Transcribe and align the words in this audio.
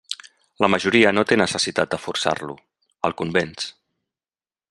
La 0.63 0.69
majoria 0.75 1.11
no 1.17 1.23
té 1.31 1.37
necessitat 1.41 1.91
de 1.93 2.01
forçar-lo; 2.07 2.57
el 3.09 3.17
convenç. 3.23 3.69